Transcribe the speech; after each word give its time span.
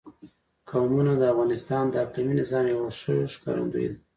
قومونه 0.69 1.11
د 1.17 1.23
افغانستان 1.33 1.83
د 1.89 1.93
اقلیمي 2.05 2.33
نظام 2.41 2.65
یوه 2.73 2.85
ښه 2.99 3.15
ښکارندوی 3.33 3.87
ده. 3.91 3.97